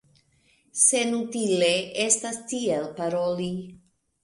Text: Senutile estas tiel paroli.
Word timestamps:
Senutile 0.83 1.69
estas 2.07 2.41
tiel 2.55 2.91
paroli. 3.03 3.53